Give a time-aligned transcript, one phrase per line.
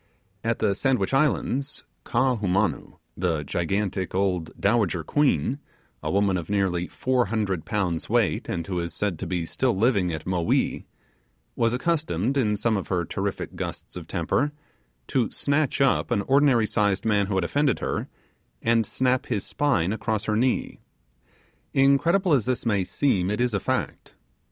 [0.43, 5.59] At the Sandwich Islands, Kaahumanu, the gigantic old dowager queen
[6.01, 9.77] a woman of nearly four hundred pounds weight, and who is said to be still
[9.77, 10.85] living at Mowee
[11.55, 14.51] was accustomed, in some of her terrific gusts of temper,
[15.05, 18.07] to snatch up an ordinary sized man who had offended her,
[18.63, 20.79] and snap his spine across her knee.
[21.75, 24.15] Incredible as this may seem, it is a fact.